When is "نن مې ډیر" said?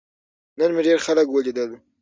0.57-0.97